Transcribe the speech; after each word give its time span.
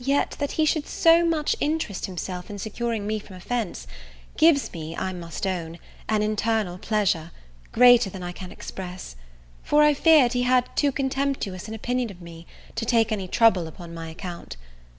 Yet 0.00 0.34
that 0.38 0.52
he 0.52 0.64
should 0.64 0.86
so 0.86 1.26
much 1.26 1.54
interest 1.60 2.06
himself 2.06 2.48
in 2.48 2.58
securing 2.58 3.06
me 3.06 3.18
from 3.18 3.36
offence, 3.36 3.86
gives 4.38 4.72
me, 4.72 4.96
I 4.96 5.12
must 5.12 5.46
own, 5.46 5.78
an 6.08 6.22
internal 6.22 6.78
pleasure, 6.78 7.32
greater 7.70 8.08
than 8.08 8.22
I 8.22 8.32
can 8.32 8.50
express; 8.50 9.14
for 9.62 9.82
I 9.82 9.92
feared 9.92 10.32
he 10.32 10.44
had 10.44 10.74
too 10.74 10.90
contemptuous 10.90 11.68
an 11.68 11.74
opinion 11.74 12.10
of 12.10 12.22
me, 12.22 12.46
to 12.76 12.86
take 12.86 13.12
any 13.12 13.28
trouble 13.28 13.66
upon 13.66 13.92
my 13.92 14.08
account. 14.08 14.56